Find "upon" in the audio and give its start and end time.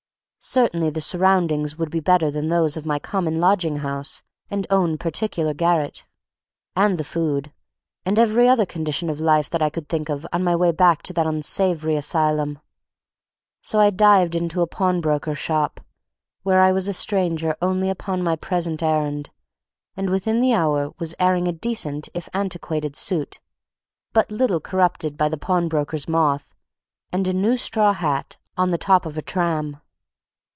17.91-18.23